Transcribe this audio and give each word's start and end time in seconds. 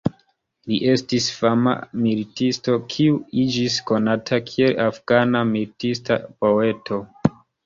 Li 0.69 0.77
estis 0.93 1.25
fama 1.39 1.73
militisto 2.05 2.77
kiu 2.93 3.19
iĝis 3.43 3.77
konata 3.91 4.41
kiel 4.49 4.75
"Afgana 4.87 5.45
militista 5.53 6.19
poeto". 6.43 7.01